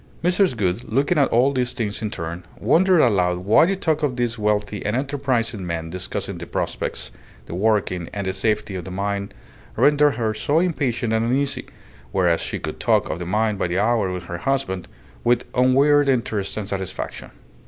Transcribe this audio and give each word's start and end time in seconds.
Mrs. 0.23 0.57
Gould, 0.57 0.91
looking 0.91 1.19
at 1.19 1.27
all 1.27 1.53
these 1.53 1.73
things 1.73 2.01
in 2.01 2.09
turn, 2.09 2.43
wondered 2.57 3.01
aloud 3.01 3.45
why 3.45 3.67
the 3.67 3.75
talk 3.75 4.01
of 4.01 4.15
these 4.15 4.35
wealthy 4.39 4.83
and 4.83 4.95
enterprising 4.95 5.63
men 5.63 5.91
discussing 5.91 6.39
the 6.39 6.47
prospects, 6.47 7.11
the 7.45 7.53
working, 7.53 8.09
and 8.11 8.25
the 8.25 8.33
safety 8.33 8.73
of 8.73 8.83
the 8.83 8.89
mine 8.89 9.31
rendered 9.75 10.15
her 10.15 10.33
so 10.33 10.57
impatient 10.57 11.13
and 11.13 11.23
uneasy, 11.23 11.67
whereas 12.11 12.41
she 12.41 12.57
could 12.57 12.79
talk 12.79 13.11
of 13.11 13.19
the 13.19 13.27
mine 13.27 13.57
by 13.57 13.67
the 13.67 13.77
hour 13.77 14.11
with 14.11 14.23
her 14.23 14.39
husband 14.39 14.87
with 15.23 15.45
unwearied 15.53 16.09
interest 16.09 16.57
and 16.57 16.67
satisfaction. 16.67 17.29